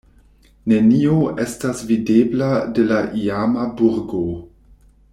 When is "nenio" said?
0.71-1.17